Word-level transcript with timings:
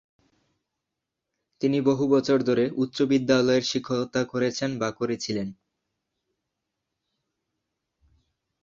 তিনি 1.61 1.77
বহু 1.81 2.03
বছর 2.07 2.37
ধরে 2.41 2.63
উচ্চ 2.75 2.97
বিদ্যালয়ের 3.01 3.63
শিক্ষকতা 3.63 4.21
করেছেন 4.25 4.69
বা 4.79 4.89
করেছিলেন। 4.91 5.47